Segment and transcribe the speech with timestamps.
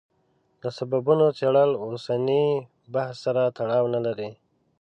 [0.61, 2.45] د سببونو څېړل اوسني
[2.93, 4.29] بحث سره تړاو نه لري.